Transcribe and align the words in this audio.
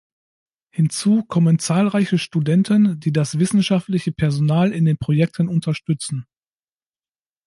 Hinzu 0.71 1.21
kommen 1.27 1.59
zahlreiche 1.59 2.17
Studenten, 2.17 2.99
die 2.99 3.13
das 3.13 3.37
wissenschaftliche 3.37 4.11
Personal 4.11 4.71
in 4.71 4.85
den 4.85 4.97
Projekten 4.97 5.47
unterstützen. 5.47 6.25